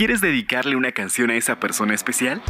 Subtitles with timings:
[0.00, 2.40] ¿Quieres dedicarle una canción a esa persona especial?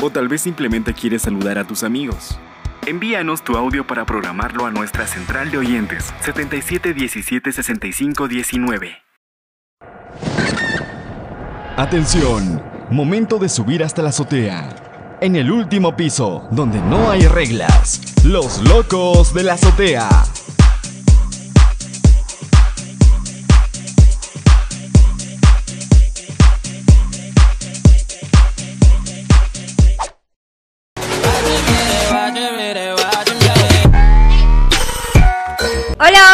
[0.00, 2.40] O tal vez simplemente quieres saludar a tus amigos.
[2.86, 8.96] Envíanos tu audio para programarlo a nuestra central de oyentes 77176519.
[11.76, 12.60] Atención,
[12.90, 14.68] momento de subir hasta la azotea.
[15.20, 20.08] En el último piso, donde no hay reglas, los locos de la azotea.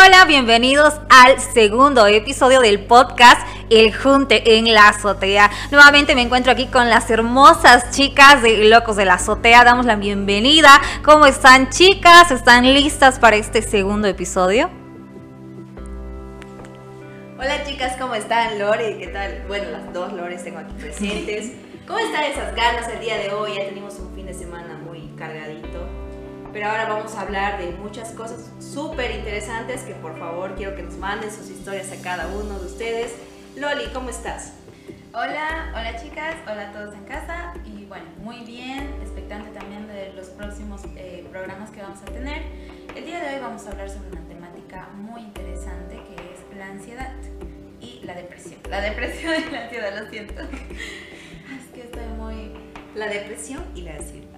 [0.09, 5.51] Hola, bienvenidos al segundo episodio del podcast El Junte en la Azotea.
[5.71, 9.65] Nuevamente me encuentro aquí con las hermosas chicas de Locos de la Azotea.
[9.65, 10.71] Damos la bienvenida.
[11.05, 12.31] ¿Cómo están chicas?
[12.31, 14.71] ¿Están listas para este segundo episodio?
[17.39, 18.59] Hola chicas, ¿cómo están?
[18.59, 19.45] Lore, ¿qué tal?
[19.47, 21.53] Bueno, las dos Lores tengo aquí presentes.
[21.87, 23.57] ¿Cómo están esas ganas el día de hoy?
[23.59, 25.87] Ya tenemos un fin de semana muy cargadito.
[26.53, 30.83] Pero ahora vamos a hablar de muchas cosas súper interesantes que por favor quiero que
[30.83, 33.15] nos manden sus historias a cada uno de ustedes.
[33.57, 34.55] Loli, ¿cómo estás?
[35.13, 40.13] Hola, hola chicas, hola a todos en casa y bueno, muy bien, expectante también de
[40.15, 42.43] los próximos eh, programas que vamos a tener.
[42.97, 46.67] El día de hoy vamos a hablar sobre una temática muy interesante que es la
[46.67, 47.13] ansiedad
[47.81, 48.61] y la depresión.
[48.71, 50.35] La depresión y la ansiedad, lo siento.
[50.43, 52.53] Es que estoy muy...
[52.95, 54.38] La depresión y la ansiedad.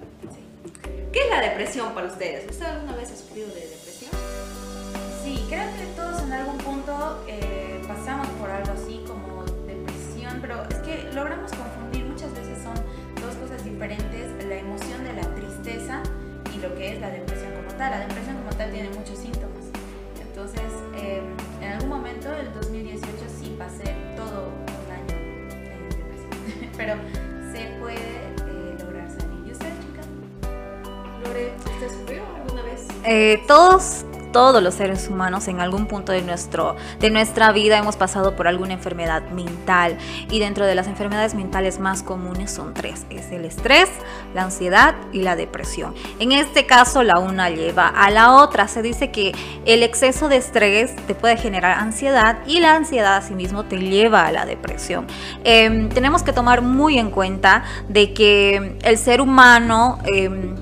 [1.12, 2.48] ¿Qué es la depresión para ustedes?
[2.48, 4.12] ¿Usted alguna vez ha sufrido de depresión?
[5.25, 10.62] Sí, creo que todos en algún punto eh, pasamos por algo así como depresión, pero
[10.70, 12.75] es que logramos confundir, muchas veces son
[13.20, 16.00] dos cosas diferentes, la emoción de la tristeza
[16.55, 17.91] y lo que es la depresión como tal.
[17.91, 19.67] La depresión como tal tiene muchos síntomas.
[20.22, 21.20] Entonces, eh,
[21.61, 23.02] en algún momento, el 2018,
[23.36, 26.95] sí pasé todo un año en depresión, pero
[31.64, 32.86] ¿usted sufrió alguna vez?
[33.05, 37.96] Eh, todos, todos los seres humanos en algún punto de, nuestro, de nuestra vida hemos
[37.96, 39.98] pasado por alguna enfermedad mental
[40.30, 43.07] y dentro de las enfermedades mentales más comunes son tres.
[43.11, 43.89] Es el estrés,
[44.35, 45.95] la ansiedad y la depresión.
[46.18, 48.68] En este caso la una lleva a la otra.
[48.68, 49.33] Se dice que
[49.64, 54.33] el exceso de estrés te puede generar ansiedad y la ansiedad asimismo te lleva a
[54.33, 55.06] la depresión.
[55.45, 59.98] Eh, tenemos que tomar muy en cuenta de que el ser humano...
[60.12, 60.55] Eh,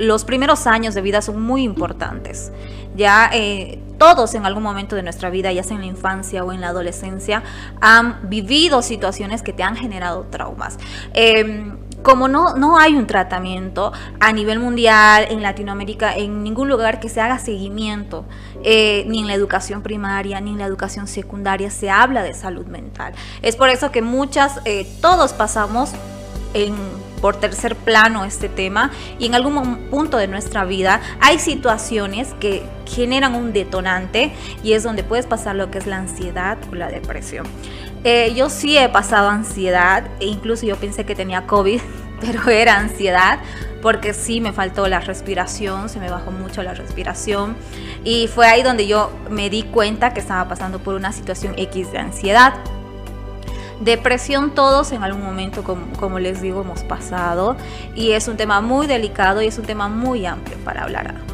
[0.00, 2.50] los primeros años de vida son muy importantes.
[2.96, 6.52] Ya eh, todos en algún momento de nuestra vida, ya sea en la infancia o
[6.52, 7.42] en la adolescencia,
[7.80, 10.78] han vivido situaciones que te han generado traumas.
[11.14, 11.72] Eh,
[12.02, 17.08] como no, no hay un tratamiento a nivel mundial, en Latinoamérica, en ningún lugar que
[17.08, 18.24] se haga seguimiento,
[18.64, 22.66] eh, ni en la educación primaria, ni en la educación secundaria, se habla de salud
[22.66, 23.12] mental.
[23.42, 25.92] Es por eso que muchas, eh, todos pasamos
[26.54, 26.74] en
[27.20, 32.62] por tercer plano este tema y en algún punto de nuestra vida hay situaciones que
[32.86, 34.32] generan un detonante
[34.62, 37.46] y es donde puedes pasar lo que es la ansiedad o la depresión.
[38.02, 41.80] Eh, yo sí he pasado ansiedad e incluso yo pensé que tenía COVID,
[42.20, 43.40] pero era ansiedad
[43.82, 47.56] porque sí me faltó la respiración, se me bajó mucho la respiración
[48.04, 51.92] y fue ahí donde yo me di cuenta que estaba pasando por una situación X
[51.92, 52.54] de ansiedad.
[53.80, 57.56] Depresión todos en algún momento, como, les digo, hemos pasado
[57.94, 61.29] y es un tema muy delicado y es un tema muy amplio para hablar.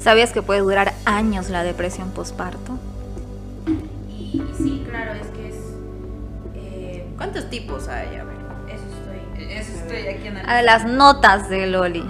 [0.00, 2.78] ¿Sabías que puede durar años la depresión postparto?
[4.08, 5.56] Y, y, sí, claro, es que es...
[6.54, 8.16] Eh, ¿Cuántos tipos hay?
[8.16, 8.36] A ver.
[8.68, 12.02] Eso estoy, eso estoy aquí en A las notas de Loli.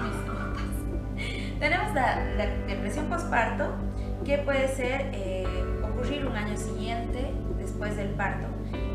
[1.59, 3.73] Tenemos la, la, depresión postparto,
[4.25, 5.45] que puede ser eh,
[5.83, 8.47] ocurrir un año siguiente después del parto.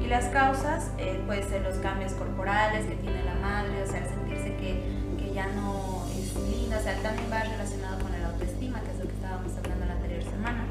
[0.01, 4.05] Y las causas eh, pueden ser los cambios corporales que tiene la madre, o sea,
[4.05, 4.81] sentirse que,
[5.19, 7.84] que ya no es linda, o sea, también va relacionado
[9.35, 10.65] estábamos hablando la anterior semana.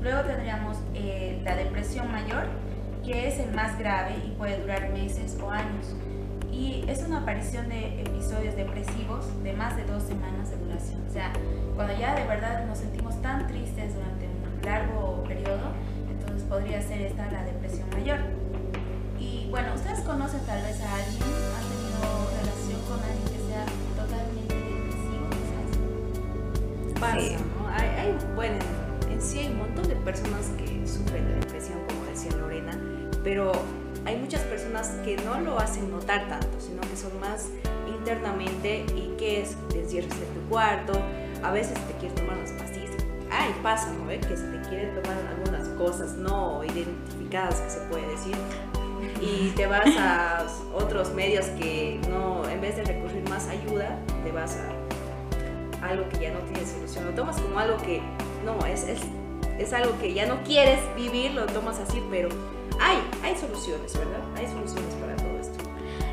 [0.00, 2.46] Luego tendríamos eh, la depresión mayor,
[3.04, 5.94] que es el más grave y puede durar meses o años
[6.52, 11.00] y es una aparición de episodios depresivos de más de dos semanas de duración.
[11.08, 11.32] O sea,
[11.74, 15.72] cuando ya de verdad nos sentimos tan tristes durante un largo periodo,
[16.10, 18.18] entonces podría ser esta la depresión mayor.
[19.18, 21.22] Y bueno, ustedes conocen tal vez a alguien,
[21.56, 23.64] han tenido relación con alguien que sea
[23.96, 27.00] totalmente depresivo, quizás.
[27.00, 27.36] Pasa, Sí.
[27.36, 27.59] ¿no?
[27.72, 28.56] Hay, hay- bueno,
[29.10, 32.78] en sí hay un montón de personas que sufren de depresión, como decía Lorena,
[33.22, 33.52] pero
[34.04, 37.48] hay muchas personas que no lo hacen notar tanto, sino que son más
[37.88, 40.92] internamente y que es, te encierras en tu cuarto,
[41.42, 42.90] a veces te quieres tomar las pastillas.
[43.30, 44.06] Ay, pasa, ¿no?
[44.06, 44.18] ve?
[44.20, 48.34] Que se te quieren tomar algunas cosas no identificadas, que se puede decir,
[49.20, 54.32] y te vas a otros medios que no, en vez de recurrir más ayuda, te
[54.32, 54.89] vas a
[55.82, 57.06] algo que ya no tiene solución.
[57.06, 58.00] Lo tomas como algo que
[58.44, 59.00] no, es, es,
[59.58, 62.28] es algo que ya no quieres vivir, lo tomas así, pero
[62.80, 64.20] hay, hay soluciones, ¿verdad?
[64.36, 65.64] Hay soluciones para todo esto.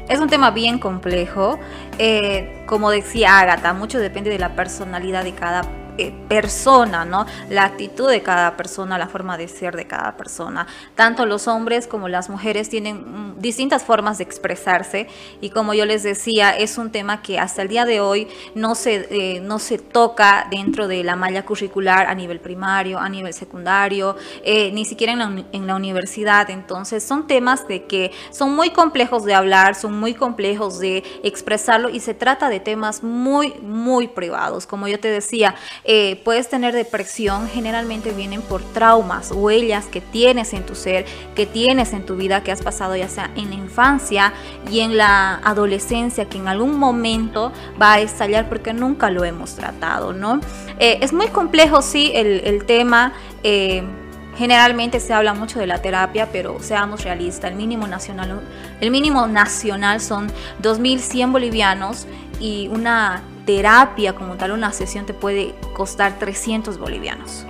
[0.08, 1.60] Es un tema bien complejo.
[1.98, 5.64] Eh, como decía Agatha, mucho depende de la personalidad de cada
[5.98, 7.26] eh, persona, ¿no?
[7.50, 10.68] La actitud de cada persona, la forma de ser de cada persona.
[10.96, 15.08] Tanto los hombres como las mujeres tienen mm, distintas formas de expresarse
[15.42, 18.76] y como yo les decía, es un tema que hasta el día de hoy no
[18.76, 23.34] se, eh, no se toca dentro de la malla curricular a nivel primario, a nivel
[23.34, 26.50] secundario, eh, ni siquiera en la, uni- en la universidad.
[26.50, 31.90] Entonces son temas de que son muy complejos de hablar, son muy complejos de expresarlo
[31.90, 34.66] y se trata de temas muy, muy privados.
[34.68, 35.56] Como yo te decía,
[35.88, 41.46] eh, puedes tener depresión, generalmente vienen por traumas, huellas que tienes en tu ser, que
[41.46, 44.34] tienes en tu vida, que has pasado ya sea en la infancia
[44.70, 49.56] y en la adolescencia, que en algún momento va a estallar porque nunca lo hemos
[49.56, 50.42] tratado, ¿no?
[50.78, 53.14] Eh, es muy complejo, sí, el, el tema.
[53.44, 53.84] eh,
[54.38, 58.42] Generalmente se habla mucho de la terapia, pero seamos realistas, el mínimo nacional,
[58.80, 60.28] el mínimo nacional son
[60.62, 62.06] 2.100 bolivianos
[62.40, 67.46] y una terapia como tal, una sesión te puede costar 300 bolivianos.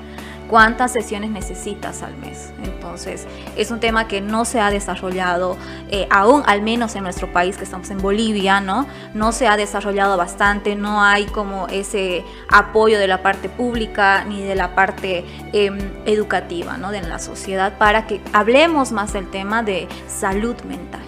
[0.48, 2.54] ¿Cuántas sesiones necesitas al mes?
[2.64, 3.28] Entonces,
[3.58, 5.58] es un tema que no se ha desarrollado
[5.90, 8.88] eh, aún, al menos en nuestro país, que estamos en Bolivia, ¿no?
[9.14, 14.42] No se ha desarrollado bastante, no hay como ese apoyo de la parte pública ni
[14.42, 16.92] de la parte em, educativa, ¿no?
[16.92, 21.07] De la sociedad para que hablemos más del tema de salud mental.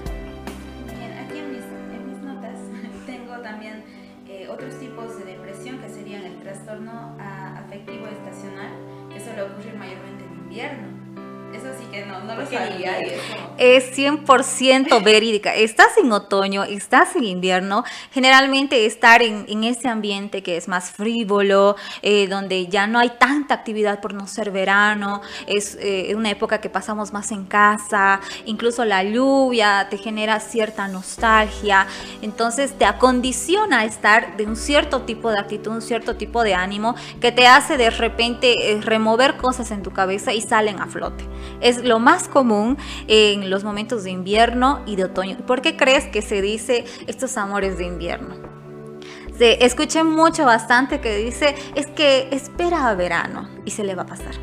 [9.39, 11.08] Suele ocurrir mayormente en invierno.
[11.99, 13.01] Que no, no lo sabía.
[13.01, 13.35] y es eso.
[13.35, 15.53] como- Es 100% verídica.
[15.55, 17.83] Estás en otoño, estás en invierno.
[18.11, 23.09] Generalmente estar en, en ese ambiente que es más frívolo, eh, donde ya no hay
[23.19, 28.19] tanta actividad por no ser verano, es eh, una época que pasamos más en casa,
[28.45, 31.87] incluso la lluvia te genera cierta nostalgia,
[32.21, 36.53] entonces te acondiciona a estar de un cierto tipo de actitud, un cierto tipo de
[36.53, 40.87] ánimo que te hace de repente eh, remover cosas en tu cabeza y salen a
[40.87, 41.25] flote.
[41.61, 42.77] Es lo más común
[43.07, 45.37] en los momentos de invierno y de otoño.
[45.45, 48.35] ¿Por qué crees que se dice estos amores de invierno?
[49.37, 54.03] Se escuché mucho bastante que dice es que espera a verano y se le va
[54.03, 54.35] a pasar.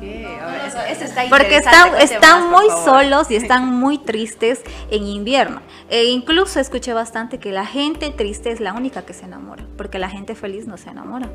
[0.00, 5.60] Ver, eso, eso está Porque están, más, muy solos y están muy tristes en invierno.
[5.90, 9.98] E incluso escuché bastante que la gente triste es la única que se enamora, porque
[9.98, 11.30] la gente feliz no se enamora.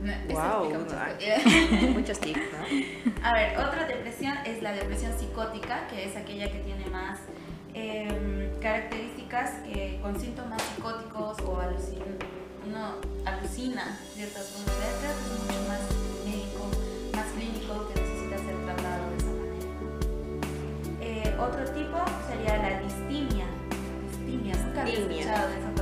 [0.00, 0.70] No, Wow.
[1.94, 3.26] Muchos tips, ¿no?
[3.26, 7.18] A ver, otra depresión es la depresión psicótica, que es aquella que tiene más
[7.74, 12.02] em, características que con síntomas psicóticos o alucin
[12.66, 14.74] uno alucina ciertas cosas.
[15.02, 15.80] Es mucho más
[16.24, 16.70] médico,
[17.14, 19.66] más clínico, que necesita ser tratado de esa manera.
[21.00, 23.46] Eh, otro tipo sería la distimia.
[24.10, 25.77] Distimia, nunca había escuchado de un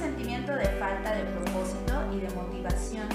[0.00, 3.06] sentimiento de falta de propósito y de motivación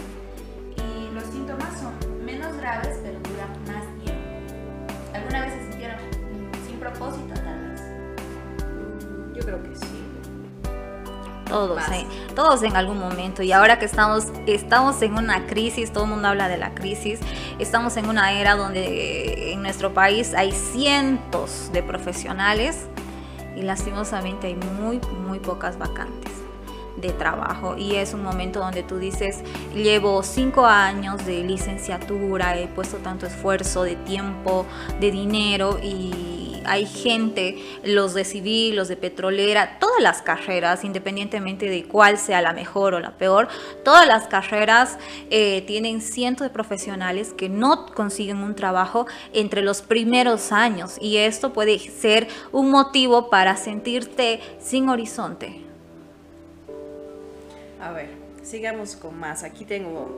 [0.78, 4.94] y los síntomas son menos graves pero duran más tiempo.
[5.14, 5.98] ¿Alguna vez se sintieron
[6.68, 7.82] sin propósito tal vez?
[9.36, 9.88] Yo creo que sí.
[11.48, 11.82] Todos.
[11.92, 12.06] ¿eh?
[12.36, 13.42] todos en algún momento.
[13.42, 17.20] Y ahora que estamos, estamos en una crisis, todo el mundo habla de la crisis,
[17.58, 22.88] estamos en una era donde en nuestro país hay cientos de profesionales
[23.56, 26.35] y lastimosamente hay muy, muy pocas vacantes
[26.98, 29.42] de trabajo y es un momento donde tú dices
[29.74, 34.66] llevo cinco años de licenciatura he puesto tanto esfuerzo de tiempo
[35.00, 36.36] de dinero y
[36.66, 42.42] hay gente, los de civil, los de petrolera, todas las carreras, independientemente de cuál sea
[42.42, 43.48] la mejor o la peor,
[43.84, 44.98] todas las carreras
[45.30, 51.18] eh, tienen cientos de profesionales que no consiguen un trabajo entre los primeros años y
[51.18, 55.65] esto puede ser un motivo para sentirte sin horizonte.
[57.86, 58.10] A ver,
[58.42, 59.44] sigamos con más.
[59.44, 60.10] Aquí tengo.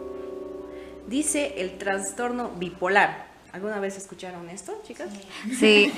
[1.06, 3.27] Dice el trastorno bipolar.
[3.58, 5.08] ¿Alguna vez escucharon esto, chicas?
[5.58, 5.92] Sí,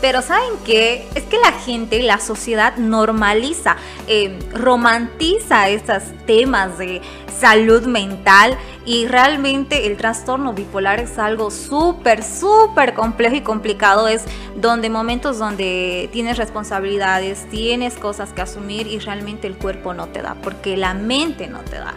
[0.00, 1.08] pero ¿saben qué?
[1.16, 3.74] Es que la gente, la sociedad normaliza,
[4.06, 7.00] eh, romantiza estos temas de
[7.40, 14.06] salud mental y realmente el trastorno bipolar es algo súper, súper complejo y complicado.
[14.06, 14.22] Es
[14.54, 20.22] donde momentos donde tienes responsabilidades, tienes cosas que asumir y realmente el cuerpo no te
[20.22, 21.92] da, porque la mente no te da.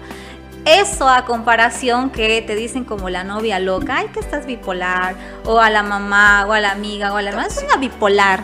[0.65, 5.59] Eso a comparación que te dicen como la novia loca, ay que estás bipolar, o
[5.59, 8.43] a la mamá, o a la amiga, o a la hermana, es una bipolar.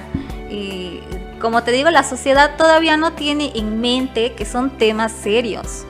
[0.50, 1.00] Y
[1.40, 5.86] como te digo, la sociedad todavía no tiene en mente que son temas serios.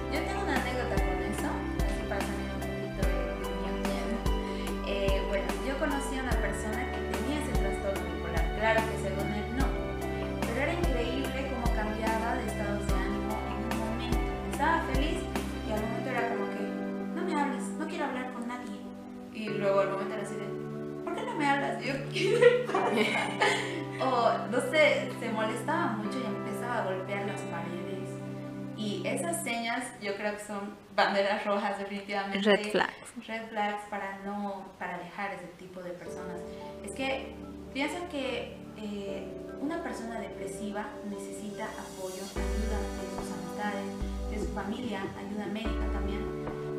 [31.19, 32.39] Banderas rojas definitivamente.
[32.41, 33.27] Red flags.
[33.27, 36.39] Red flags para no, para alejar ese tipo de personas.
[36.85, 37.35] Es que
[37.73, 39.27] piensa que eh,
[39.59, 46.23] una persona depresiva necesita apoyo, ayuda de sus amistades, de su familia, ayuda médica también.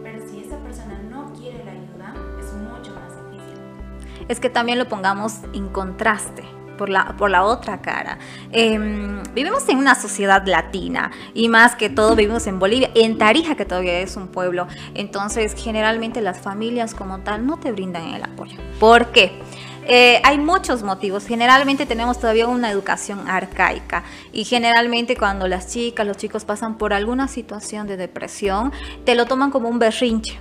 [0.02, 4.26] Pero si esa persona no quiere la ayuda, es mucho más difícil.
[4.28, 6.59] es que también lo pongamos en contraste.
[6.80, 6.88] Por
[7.30, 8.16] la, otra cara.
[8.52, 13.54] Em, vivimos en una sociedad latina y más que todo vivimos en Bolivia, en Tarija
[13.54, 14.66] que todavía es un pueblo.
[14.94, 18.56] Entonces generalmente las familias como tal no te brindan el apoyo.
[18.78, 19.38] ¿Por qué?
[19.86, 21.26] Eh, hay muchos motivos.
[21.26, 26.94] Generalmente tenemos todavía una educación arcaica y generalmente cuando las chicas, los chicos pasan por
[26.94, 28.72] alguna situación de depresión,
[29.04, 30.38] te lo toman como un berrinche.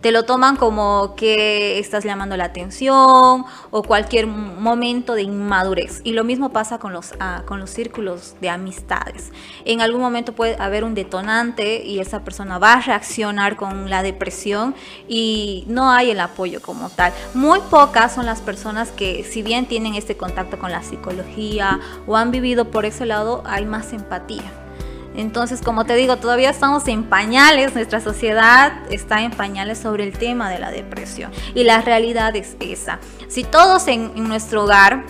[0.00, 6.00] Te lo toman como que estás llamando la atención o cualquier momento de inmadurez.
[6.04, 9.32] Y lo mismo pasa con los, ah, con los círculos de amistades.
[9.64, 14.02] En algún momento puede haber un detonante y esa persona va a reaccionar con la
[14.02, 14.74] depresión
[15.08, 17.12] y no hay el apoyo como tal.
[17.34, 22.16] Muy pocas son las personas que si bien tienen este contacto con la psicología o
[22.16, 24.61] han vivido por ese lado, hay más empatía.
[25.14, 30.12] Entonces, como te digo, todavía estamos en pañales, nuestra sociedad está en pañales sobre el
[30.16, 31.30] tema de la depresión.
[31.54, 32.98] Y la realidad es esa.
[33.28, 35.04] Si todos en, nuestro hogar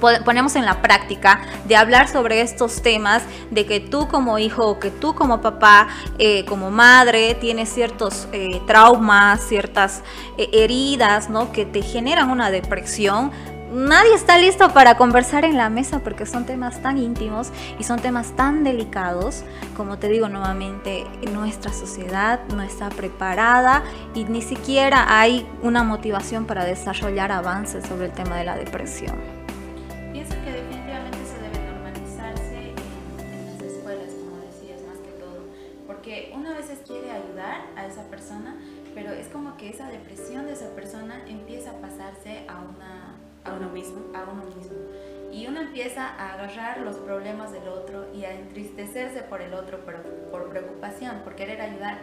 [0.00, 4.66] po- ponemos en la práctica de hablar sobre estos temas, de que tú como hijo
[4.66, 5.88] o que tú como papá,
[6.18, 10.02] eh, como madre, tienes ciertos eh, traumas, ciertas
[10.38, 11.52] eh, heridas, ¿no?
[11.52, 13.30] Que te generan una depresión.
[13.72, 18.00] Nadie está listo para conversar en la mesa porque son temas tan íntimos y son
[18.00, 19.44] temas tan delicados.
[19.78, 23.82] Como te digo nuevamente, nuestra sociedad no está preparada
[24.14, 29.16] y ni siquiera hay una motivación para desarrollar avances sobre el tema de la depresión.
[30.12, 35.46] Pienso que definitivamente eso debe normalizarse en, en las escuelas, como decías, más que todo.
[35.86, 38.54] Porque uno a veces quiere ayudar a esa persona,
[38.94, 43.11] pero es como que esa depresión de esa persona empieza a pasarse a una
[43.44, 44.00] A uno mismo.
[44.14, 44.76] a uno mismo.
[45.32, 49.80] Y uno empieza a agarrar los problemas del otro y a entristecerse por el otro,
[49.86, 51.98] pero por preocupación, por querer ayudar.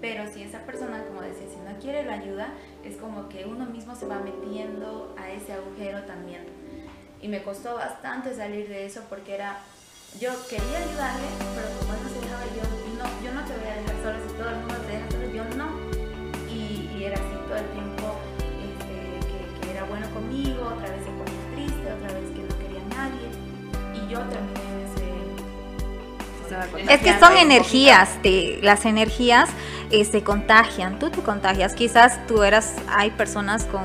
[0.00, 3.66] Pero si esa persona, como decía, si no quiere la ayuda, es como que uno
[3.66, 6.44] mismo se va metiendo a ese agujero también.
[7.20, 9.60] Y me costó bastante salir de eso porque era,
[10.18, 12.08] yo quería ayudarle, pero como no
[20.72, 23.28] otra vez se ponía triste, otra vez que no quería a nadie.
[23.94, 25.04] Y yo terminé en ese...
[26.42, 29.48] Estaba Es que son energías, te- las energías
[29.90, 31.74] eh, se contagian, tú te contagias.
[31.74, 33.82] Quizás tú eras, hay personas con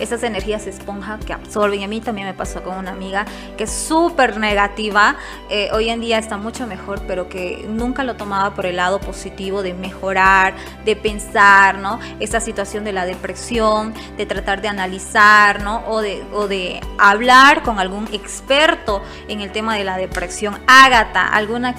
[0.00, 1.82] esas energías esponja que absorben.
[1.82, 3.24] A mí también me pasó con una amiga
[3.56, 5.16] que es súper negativa.
[5.50, 9.00] eh, hoy en día está mucho mejor, pero que nunca lo tomaba por el lado
[9.00, 11.98] positivo de mejorar, de pensar, ¿no?
[12.20, 15.82] Esta situación de la depresión, de tratar de analizar, ¿no?
[15.86, 20.58] O de, hablar con algún experto en el tema de la depresión.
[20.66, 21.74] Ágata, ¿alguna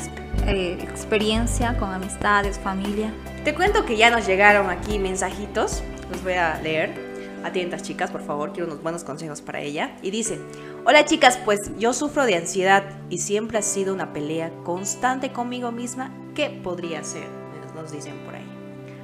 [0.48, 3.12] eh, experiencia con amistades, familia?
[3.44, 7.09] Te cuento que ya nos llegaron aquí mensajitos, los voy a leer.
[7.44, 9.98] Atentas chicas, por favor, quiero unos buenos consejos para ella.
[10.02, 10.40] Y dice,
[10.86, 15.72] Hola chicas, pues yo sufro de ansiedad y siempre ha sido una pelea constante conmigo
[15.72, 16.12] misma.
[16.36, 17.28] ¿Qué podría ser?
[17.76, 18.48] Nos dicen por ahí.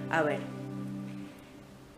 [0.09, 0.39] A ver.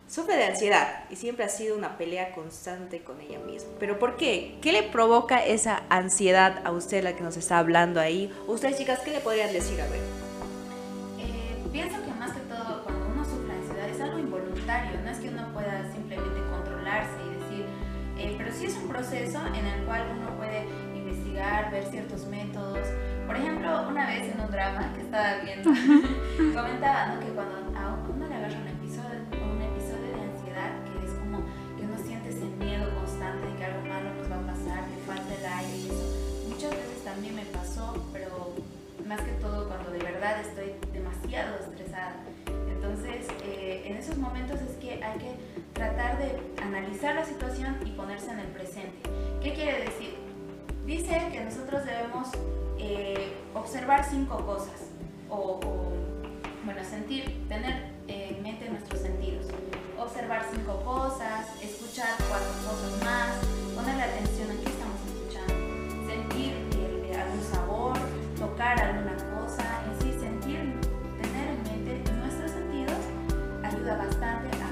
[0.08, 3.70] Sufre de ansiedad y siempre ha sido una pelea constante con ella misma.
[3.78, 4.56] ¿Pero por qué?
[4.62, 8.32] ¿Qué le provoca esa ansiedad a usted, la que nos está hablando ahí?
[8.46, 9.80] Ustedes chicas, ¿qué le podrían decir?
[9.80, 10.00] A ver.
[11.18, 12.07] Eh, pienso que
[18.58, 22.88] sí es un proceso en el cual uno puede investigar, ver ciertos métodos.
[23.26, 25.70] Por ejemplo, una vez en un drama que estaba viendo,
[26.54, 27.20] comentaba ¿no?
[27.20, 31.38] que cuando a uno le agarra un episodio, un episodio de ansiedad, que es como
[31.76, 34.98] que uno siente ese miedo constante de que algo malo nos va a pasar, que
[35.06, 36.48] falta el aire y eso.
[36.48, 38.56] Muchas veces también me pasó, pero
[39.06, 42.16] más que todo cuando de verdad estoy demasiado estresada.
[42.66, 45.36] Entonces, eh, en esos momentos es que hay que
[45.78, 48.98] tratar de analizar la situación y ponerse en el presente.
[49.40, 50.16] ¿Qué quiere decir?
[50.84, 52.28] Dice que nosotros debemos
[52.78, 54.90] eh, observar cinco cosas
[55.30, 55.92] o, o,
[56.64, 59.46] bueno, sentir, tener en mente nuestros sentidos.
[59.96, 63.36] Observar cinco cosas, escuchar cuatro cosas más,
[63.76, 67.96] ponerle atención a qué estamos escuchando, sentir eh, algún sabor,
[68.36, 70.74] tocar alguna cosa, en sí sentir,
[71.22, 72.98] tener en mente nuestros sentidos
[73.62, 74.67] ayuda bastante a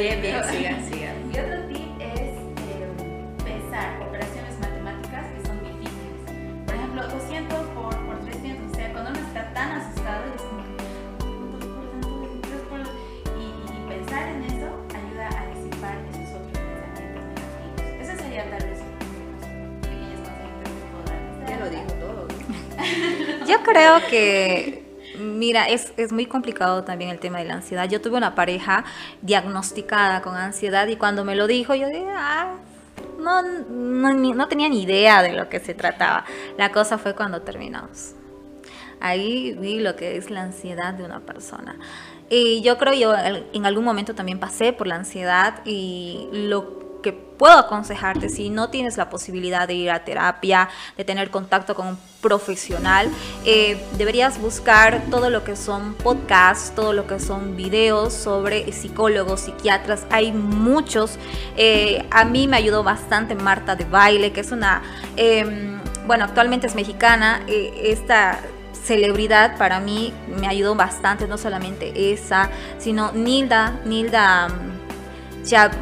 [0.00, 2.38] Bien, y otro tip es eh,
[3.44, 6.16] pensar operaciones matemáticas que son difíciles.
[6.64, 8.72] Por ejemplo, 200 por, por 300.
[8.72, 10.84] O sea, cuando uno está tan asustado, es como que,
[11.20, 12.80] "2 por tanto, 3 por-".
[13.38, 18.00] Y, y pensar en eso ayuda a disipar esos otros pensamientos negativos.
[18.00, 21.20] Eso sería tal vez unos pequeños consejos que puedo dar.
[21.46, 22.26] Ya lo dijo todo.
[23.46, 24.79] Yo creo que,
[25.40, 27.88] mira, es, es muy complicado también el tema de la ansiedad.
[27.88, 28.84] Yo tuve una pareja
[29.22, 32.56] diagnosticada con ansiedad y cuando me lo dijo, yo dije, ah,
[33.18, 36.26] no, no, no tenía ni idea de lo que se trataba.
[36.58, 38.12] La cosa fue cuando terminamos.
[39.00, 41.76] Ahí vi lo que es la ansiedad de una persona.
[42.28, 47.12] Y yo creo yo en algún momento también pasé por la ansiedad y lo que
[47.12, 51.86] puedo aconsejarte si no tienes la posibilidad de ir a terapia, de tener contacto con
[51.88, 53.08] un profesional,
[53.46, 59.40] eh, deberías buscar todo lo que son podcasts, todo lo que son videos sobre psicólogos,
[59.40, 60.04] psiquiatras.
[60.10, 61.18] Hay muchos.
[61.56, 64.82] Eh, a mí me ayudó bastante Marta de Baile, que es una,
[65.16, 67.42] em, bueno, actualmente es mexicana.
[67.46, 68.38] eh, esta
[68.84, 75.72] celebridad para mí me ayudó bastante, no solamente esa, sino Nilda, Nilda mm, Chap-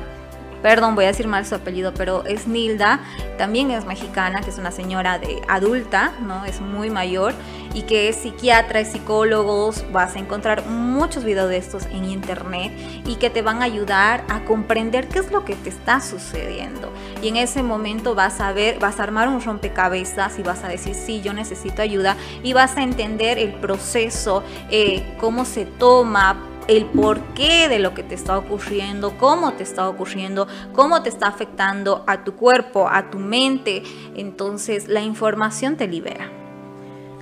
[0.62, 3.00] perdón, voy a decir mal su apellido, pero es Nilda,
[3.36, 6.44] también es mexicana, que es una señora de adulta, ¿no?
[6.44, 7.34] Es muy mayor
[7.74, 12.72] y que es psiquiatra, es psicólogos, vas a encontrar muchos videos de estos en internet
[13.06, 16.92] y que te van a ayudar a comprender qué es lo que te está sucediendo.
[17.22, 20.68] Y en ese momento vas a ver, vas a armar un rompecabezas y vas a
[20.68, 26.47] decir, sí, yo necesito ayuda y vas a entender el proceso, eh, cómo se toma,
[26.68, 31.26] el porqué de lo que te está ocurriendo, cómo te está ocurriendo, cómo te está
[31.26, 33.82] afectando a tu cuerpo, a tu mente.
[34.14, 36.30] Entonces la información te libera.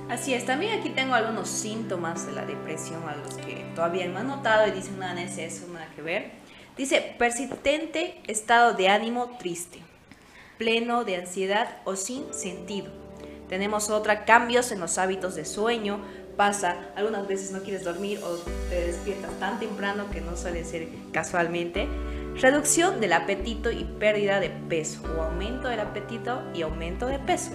[0.09, 4.19] Así es, también aquí tengo algunos síntomas de la depresión a los que todavía no
[4.19, 6.31] han notado y dicen nada, es eso, nada que ver.
[6.77, 9.79] Dice, persistente estado de ánimo triste,
[10.57, 12.91] pleno de ansiedad o sin sentido.
[13.49, 15.99] Tenemos otra, cambios en los hábitos de sueño,
[16.37, 18.37] pasa, algunas veces no quieres dormir o
[18.69, 21.87] te despiertas tan temprano que no suele ser casualmente.
[22.35, 27.51] Reducción del apetito y pérdida de peso, o aumento del apetito y aumento de peso.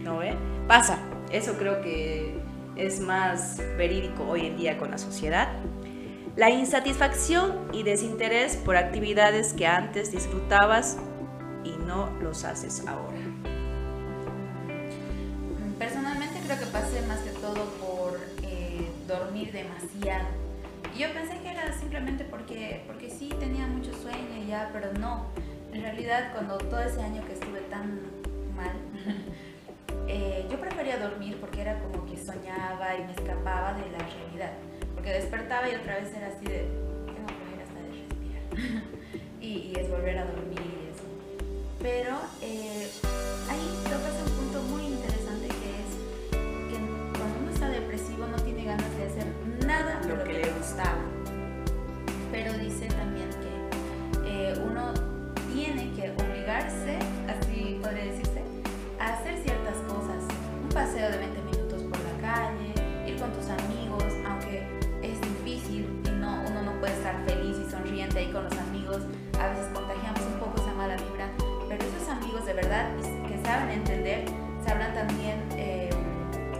[0.00, 0.34] ¿No ve?
[0.66, 0.98] Pasa,
[1.30, 2.34] eso creo que
[2.76, 5.48] es más verídico hoy en día con la sociedad.
[6.36, 10.98] La insatisfacción y desinterés por actividades que antes disfrutabas
[11.62, 13.18] y no los haces ahora.
[19.54, 20.26] Demasiado.
[20.94, 24.92] Y yo pensé que era simplemente porque, porque sí tenía mucho sueño y ya, pero
[24.94, 25.26] no.
[25.72, 28.00] En realidad cuando todo ese año que estuve tan
[28.54, 28.72] mal,
[30.08, 34.52] eh, yo prefería dormir porque era como que soñaba y me escapaba de la realidad.
[34.94, 36.68] Porque despertaba y otra vez era así de,
[37.06, 38.82] tengo que ir hasta de respirar.
[39.40, 41.04] y, es volver a dormir y eso.
[41.80, 42.88] Pero eh,
[56.44, 58.42] obligarse, así podría decirse,
[59.00, 60.24] a hacer ciertas cosas.
[60.62, 62.74] Un paseo de 20 minutos por la calle,
[63.06, 64.62] ir con tus amigos, aunque
[65.02, 69.02] es difícil y no, uno no puede estar feliz y sonriente ahí con los amigos.
[69.40, 71.30] A veces contagiamos un poco esa mala vibra,
[71.68, 72.88] pero esos amigos de verdad
[73.26, 74.24] que saben entender,
[74.66, 75.90] sabrán también eh,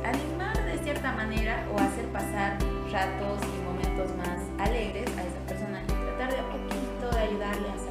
[0.02, 2.56] animar de cierta manera o hacer pasar
[2.90, 7.68] ratos y momentos más alegres a esa persona y tratar de a poquito de ayudarle
[7.68, 7.83] a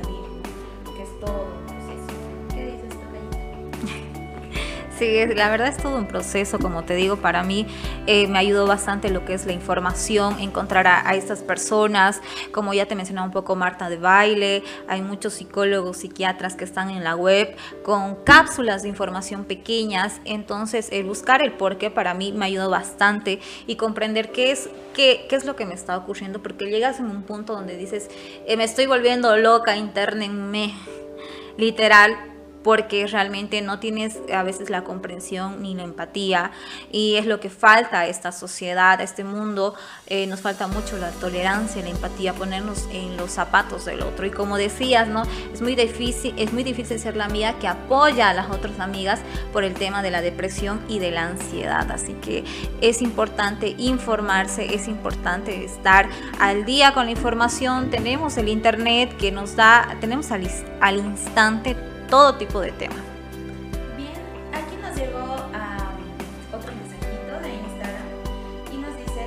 [4.97, 7.65] Sí, la verdad es todo un proceso, como te digo, para mí
[8.05, 12.85] eh, me ayudó bastante lo que es la información, encontrar a, estas personas, como ya
[12.85, 17.15] te mencionaba un poco Marta de baile, hay muchos psicólogos, psiquiatras que están en la
[17.15, 22.45] web con cápsulas de información pequeñas, entonces el buscar el por qué para mí me
[22.45, 26.65] ayudó bastante y comprender qué es, qué, qué es lo que me está ocurriendo, porque
[26.65, 28.09] llegas en un punto donde dices,
[28.45, 30.75] eh, me estoy volviendo loca, internenme,
[31.57, 32.32] literal,
[32.63, 36.51] porque realmente no tienes a veces la comprensión ni la empatía
[36.91, 39.75] y es lo que falta a esta sociedad, a este mundo,
[40.07, 44.25] eh, nos falta mucho la tolerancia, la empatía, ponernos en los zapatos del otro.
[44.25, 45.23] Y como decías, ¿no?
[45.53, 49.19] Es muy difícil, es muy difícil ser la amiga que apoya a las otras amigas
[49.51, 52.43] por el tema de la depresión y de la ansiedad, así que
[52.81, 59.31] es importante informarse, es importante estar al día con la información, tenemos el internet que
[59.31, 60.49] nos da, tenemos al,
[60.81, 61.75] al instante
[62.13, 63.01] todo tipo de temas.
[63.97, 64.13] Bien,
[64.53, 65.89] aquí nos llegó ah,
[66.55, 68.07] otro mensajito de Instagram
[68.71, 69.25] y nos dice,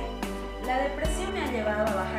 [0.65, 2.16] la depresión me ha llevado a bajar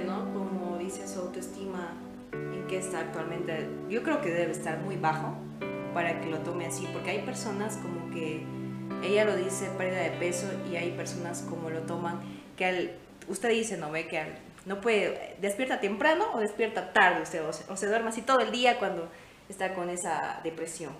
[0.00, 0.32] ¿no?
[0.32, 1.94] Como dice su autoestima,
[2.32, 3.68] en qué está actualmente.
[3.88, 5.34] Yo creo que debe estar muy bajo
[5.92, 8.44] para que lo tome así, porque hay personas como que
[9.02, 12.20] ella lo dice pérdida de peso y hay personas como lo toman
[12.56, 12.96] que
[13.28, 14.08] usted dice, ¿no ve?
[14.08, 14.24] Que
[14.66, 18.50] no puede, despierta temprano o despierta tarde usted, o se, o duerme así todo el
[18.50, 19.08] día cuando
[19.48, 20.92] está con esa depresión.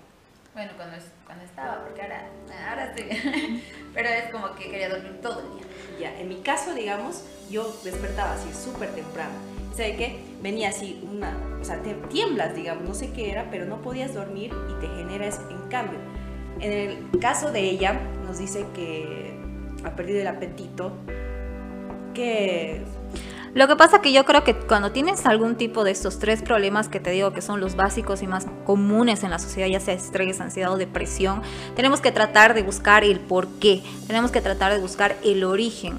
[0.55, 2.29] Bueno, cuando, cuando estaba, porque ahora,
[2.69, 3.61] ahora estoy.
[3.93, 5.67] Pero es como que quería dormir todo el día.
[5.99, 9.33] Ya, en mi caso, digamos, yo despertaba así súper temprano.
[9.75, 10.19] ¿Sabe qué?
[10.41, 14.13] Venía así una, o sea, te tiemblas, digamos, no sé qué era, pero no podías
[14.13, 15.41] dormir y te genera eso.
[15.49, 15.99] En cambio,
[16.61, 19.37] en el caso de ella, nos dice que
[19.83, 20.93] ha perdido el apetito,
[22.13, 22.81] que
[23.55, 26.89] Lo que pasa que yo creo que cuando tienes algún tipo de estos tres problemas
[26.89, 29.93] que te digo que son los básicos y más comunes en la sociedad, ya sea
[29.93, 31.41] estrés, ansiedad o depresión,
[31.73, 35.97] tenemos que tratar de buscar el por qué, tenemos que tratar de buscar el origen.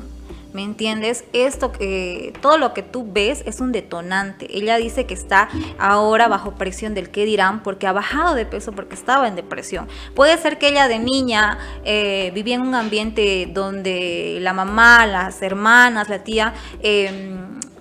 [0.53, 1.25] ¿Me entiendes?
[1.35, 4.47] Esto que todo lo que tú ves es un detonante.
[4.57, 8.73] Ella dice que está ahora bajo presión del qué dirán porque ha bajado de peso
[8.73, 9.87] porque estaba en depresión.
[10.15, 15.43] Puede ser que ella de niña eh, vivía en un ambiente donde la mamá, las
[15.43, 17.37] hermanas, la tía eh,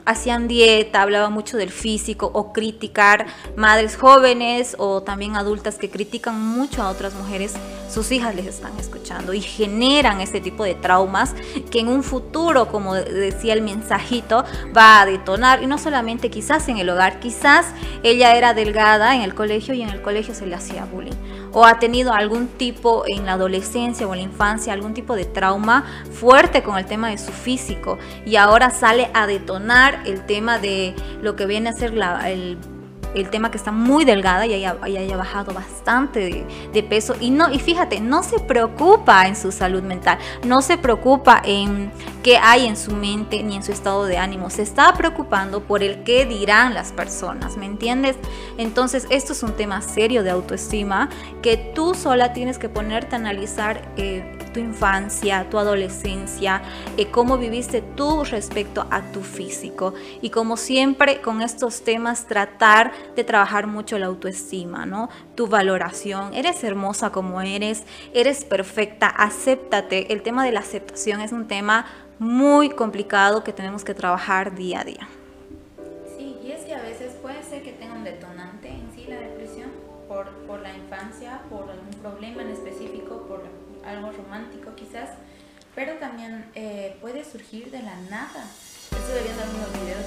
[0.06, 6.40] hacían dieta, hablaba mucho del físico o criticar madres jóvenes o también adultas que critican
[6.40, 7.54] mucho a otras mujeres,
[7.90, 11.34] sus hijas les están escuchando y generan este tipo de traumas
[11.72, 14.44] que en un futuro, como decía el mensajito,
[14.76, 15.64] va a detonar.
[15.64, 17.68] Y no solamente quizás en el hogar, quizás
[18.04, 21.14] ella era delgada en el colegio y en el colegio se le hacía bullying
[21.56, 25.24] o ha tenido algún tipo en la adolescencia o en la infancia, algún tipo de
[25.24, 30.60] trauma fuerte con el tema de su físico y ahora sale a detonar el tema
[30.60, 32.58] de lo que viene a ser la, el,
[33.16, 37.16] el tema que está muy delgada y haya, bajado bastante de, de, peso.
[37.20, 41.92] Y no y fíjate no se preocupa en su salud mental no se preocupa en
[42.24, 44.50] qué hay en su mente ni en su estado de ánimo.
[44.50, 48.18] Se está preocupando por el qué dirán las personas me entiendes
[48.58, 51.10] entonces esto es un tema serio de autoestima
[51.42, 56.62] que tú sola tienes que ponerte a analizar eh, tu infancia, tu adolescencia,
[56.96, 59.94] eh, cómo viviste tú respecto a tu físico.
[60.22, 65.10] Y como siempre con estos temas tratar de trabajar mucho la autoestima, ¿no?
[65.36, 66.34] Tu valoración.
[66.34, 70.14] Eres hermosa como eres, eres perfecta, acéptate.
[70.14, 71.86] El tema de la aceptación es un tema
[72.20, 75.08] muy complicado que tenemos que trabajar día a día.
[76.18, 79.20] Sí, y es que a veces puede ser que tenga un detonante en sí la
[79.20, 79.70] depresión
[80.08, 83.44] por, por la infancia, por algún problema en específico, por
[83.86, 85.10] algo romántico quizás,
[85.76, 88.46] pero también eh, puede surgir de la nada.
[88.92, 90.06] Estuve viendo algunos videos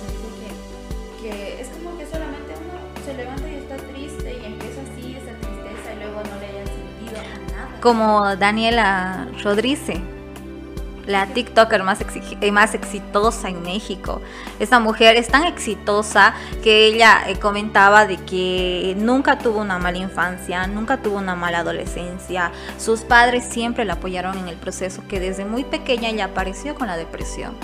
[1.20, 2.77] que, que es como que solamente uno
[3.08, 6.66] se levanta y está triste y empieza así esa tristeza y luego no le haya
[6.66, 7.22] sentido
[7.56, 7.80] nada.
[7.80, 10.00] Como Daniela Rodríguez.
[11.06, 14.20] la TikToker más, eh, más exitosa en México.
[14.58, 19.96] Esta mujer es tan exitosa que ella eh, comentaba de que nunca tuvo una mala
[19.96, 22.52] infancia, nunca tuvo una mala adolescencia.
[22.76, 26.88] Sus padres siempre la apoyaron en el proceso, que desde muy pequeña ella apareció con
[26.88, 27.56] la depresión.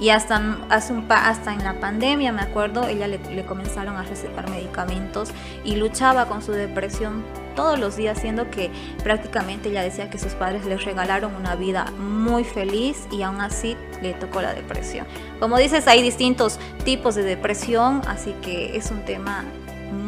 [0.00, 5.30] Y hasta, hasta en la pandemia, me acuerdo, ella le, le comenzaron a recetar medicamentos
[5.62, 7.22] y luchaba con su depresión
[7.54, 8.70] todos los días, siendo que
[9.04, 13.76] prácticamente ella decía que sus padres le regalaron una vida muy feliz y aún así
[14.00, 15.06] le tocó la depresión.
[15.38, 19.44] Como dices, hay distintos tipos de depresión, así que es un tema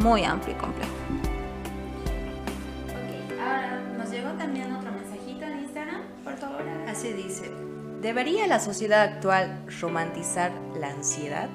[0.00, 0.92] muy amplio y complejo.
[2.88, 6.62] Ok, ahora nos llegó también otro mensajito en Instagram, por favor.
[6.88, 7.50] Así dice,
[8.02, 11.48] ¿debería la sociedad actual romantizar la ansiedad?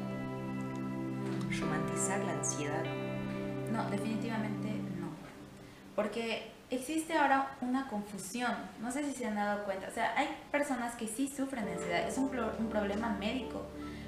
[1.59, 2.83] Romantizar la ansiedad.
[3.71, 5.07] No, definitivamente no.
[5.95, 8.51] Porque existe ahora una confusión.
[8.81, 9.87] No sé si se han dado cuenta.
[9.87, 12.07] O sea, hay personas que sí sufren de ansiedad.
[12.07, 13.61] Es un, pro- un problema médico.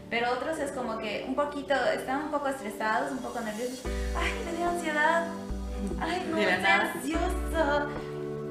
[0.09, 3.83] Pero otros es como que un poquito, están un poco estresados, un poco nerviosos.
[4.17, 5.27] Ay, me dio ansiedad.
[5.99, 7.89] Ay, no, estoy ansioso.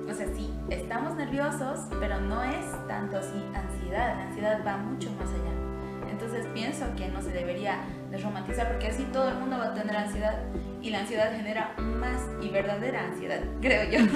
[0.08, 3.77] O sea, sí, estamos nerviosos, pero no es tanto así ansiedad.
[3.90, 5.48] La ansiedad va mucho más allá.
[6.10, 7.78] Entonces pienso que no se debería
[8.10, 10.38] de romantizar porque así todo el mundo va a tener ansiedad
[10.82, 14.12] y la ansiedad genera más y verdadera ansiedad, creo yo.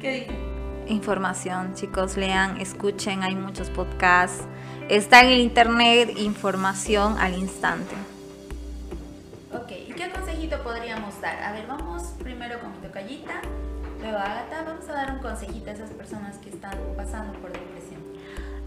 [0.00, 0.50] ¿Qué dicen?
[0.88, 4.44] Información, chicos, lean, escuchen, hay muchos podcasts.
[4.88, 7.94] Está en el internet información al instante.
[9.52, 11.40] Ok, ¿y qué consejito podríamos dar?
[11.42, 13.40] A ver, vamos primero con mi tocallita,
[14.00, 14.64] luego Agatha.
[14.64, 17.79] Vamos a dar un consejito a esas personas que están pasando por depresión.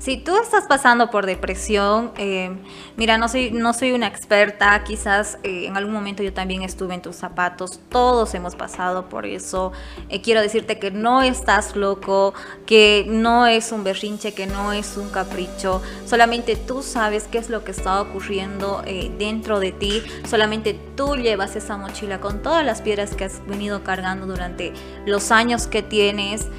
[0.04, 2.52] Si tú estás pasando por depresión, eh,
[2.98, 6.94] mira, no soy, no soy una experta, quizás eh, en algún momento yo también estuve
[6.94, 9.72] en tus zapatos, todos hemos pasado por eso.
[10.10, 12.34] Eh, quiero decirte que no estás loco,
[12.66, 17.50] que no es un berrinche, que no es un capricho, solamente tú sabes qué es
[17.50, 22.66] lo que está ocurriendo eh, dentro de ti, solamente tú llevas esa mochila con todas
[22.66, 24.74] las piedras que has venido cargando durante
[25.06, 26.50] los años que tienes.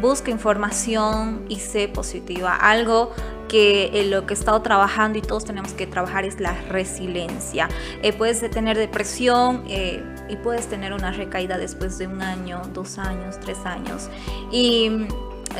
[0.00, 2.54] Busca información y sé positiva.
[2.54, 3.12] Algo
[3.48, 7.68] que en lo que he estado trabajando y todos tenemos que trabajar es la resiliencia.
[8.02, 12.98] Eh, puedes tener depresión eh, y puedes tener una recaída después de un año, dos
[12.98, 14.08] años, tres años.
[14.52, 15.08] Y mm,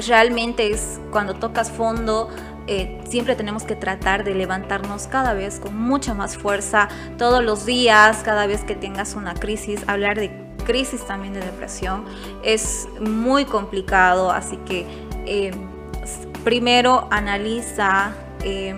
[0.06, 2.28] realmente es cuando tocas fondo.
[2.70, 7.64] eh, siempre tenemos que tratar de levantarnos cada vez con mucha más fuerza todos los
[7.64, 12.04] días, cada vez que tengas una crisis, hablar de crisis también de depresión
[12.44, 14.86] es muy complicado, así que
[15.24, 15.50] eh,
[16.44, 18.12] primero analiza,
[18.44, 18.74] eh,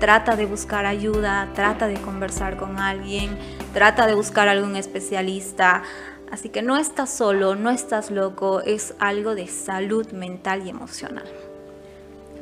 [0.00, 3.36] trata de buscar ayuda, trata de conversar con alguien,
[3.74, 5.82] trata de buscar algún especialista.
[6.32, 11.24] Así que no estás solo, no estás loco, es algo de salud mental y emocional.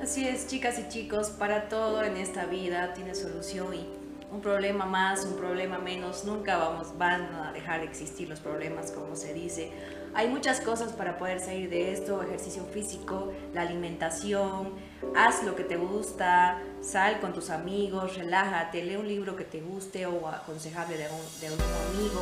[0.00, 4.03] Así es, chicas y chicos, para todo en esta vida tiene solución y
[4.34, 8.90] un problema más, un problema menos, nunca vamos, van a dejar de existir los problemas,
[8.90, 9.70] como se dice.
[10.12, 14.72] Hay muchas cosas para poder salir de esto, ejercicio físico, la alimentación,
[15.14, 19.60] haz lo que te gusta, sal con tus amigos, relájate, lee un libro que te
[19.60, 21.60] guste o aconsejable de un, de un
[21.92, 22.20] amigo.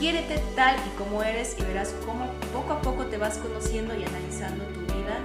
[0.00, 4.04] Quiérete tal y como eres y verás cómo poco a poco te vas conociendo y
[4.04, 5.18] analizando tu vida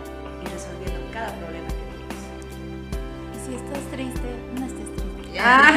[0.43, 3.35] y resolviendo cada problema que tienes.
[3.35, 4.60] Y si estás triste.
[5.39, 5.71] Ah.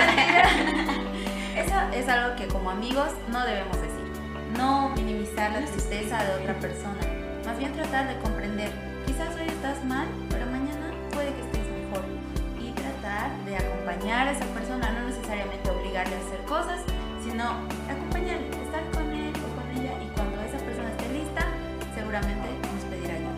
[1.57, 4.05] Eso es algo que como amigos no debemos decir.
[4.57, 6.99] No minimizar la tristeza de otra persona.
[7.45, 8.73] Más bien tratar de comprender.
[9.07, 12.05] Quizás hoy estás mal, pero mañana puede que estés mejor.
[12.61, 16.81] Y tratar de acompañar a esa persona, no necesariamente obligarle a hacer cosas,
[17.23, 17.45] sino
[17.91, 19.93] acompañarle, estar con él o con ella.
[20.03, 21.47] Y cuando esa persona esté lista,
[21.95, 23.35] seguramente nos pedirá ayuda.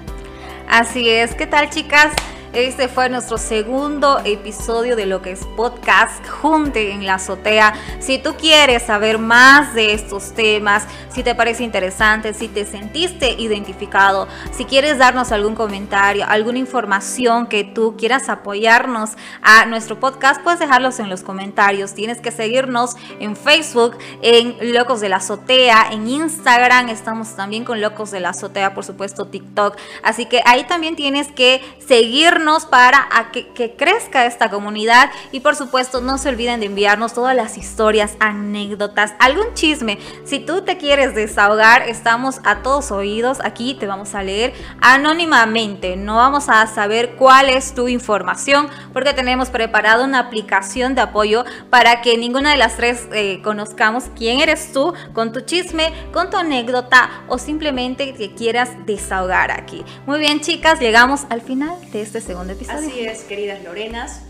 [0.68, 2.12] Así es, ¿qué tal chicas?
[2.56, 7.74] Este fue nuestro segundo episodio de lo que es podcast Junte en la azotea.
[8.00, 13.32] Si tú quieres saber más de estos temas, si te parece interesante, si te sentiste
[13.32, 19.10] identificado, si quieres darnos algún comentario, alguna información que tú quieras apoyarnos
[19.42, 21.92] a nuestro podcast, puedes dejarlos en los comentarios.
[21.92, 27.82] Tienes que seguirnos en Facebook, en Locos de la Azotea, en Instagram, estamos también con
[27.82, 29.76] Locos de la Azotea, por supuesto, TikTok.
[30.02, 36.00] Así que ahí también tienes que seguirnos para que crezca esta comunidad y por supuesto
[36.00, 39.98] no se olviden de enviarnos todas las historias, anécdotas, algún chisme.
[40.24, 43.38] Si tú te quieres desahogar, estamos a todos oídos.
[43.42, 45.96] Aquí te vamos a leer anónimamente.
[45.96, 51.44] No vamos a saber cuál es tu información porque tenemos preparado una aplicación de apoyo
[51.68, 56.30] para que ninguna de las tres eh, conozcamos quién eres tú con tu chisme, con
[56.30, 59.84] tu anécdota o simplemente que quieras desahogar aquí.
[60.06, 62.88] Muy bien chicas, llegamos al final de este segundo episodio.
[62.88, 64.22] Así es, queridas Lorenas.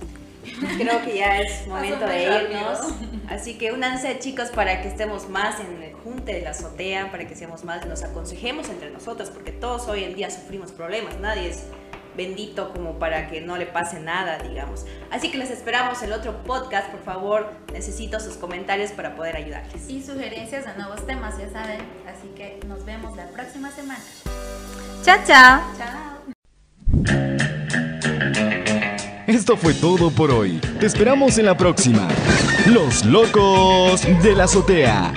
[0.79, 2.79] Creo que ya es momento de irnos.
[3.29, 7.27] Así que únanse chicos para que estemos más en el junte de la azotea, para
[7.27, 11.51] que seamos más, nos aconsejemos entre nosotros, porque todos hoy en día sufrimos problemas, nadie
[11.51, 11.65] es
[12.17, 14.87] bendito como para que no le pase nada, digamos.
[15.11, 19.89] Así que les esperamos el otro podcast, por favor, necesito sus comentarios para poder ayudarles.
[19.89, 21.81] Y sugerencias de nuevos temas, ya saben.
[22.07, 24.03] Así que nos vemos la próxima semana.
[25.03, 25.61] Chao, chao.
[27.05, 27.66] Chao.
[29.27, 30.61] Esto fue todo por hoy.
[30.79, 32.07] Te esperamos en la próxima.
[32.73, 35.13] Los locos de la azotea.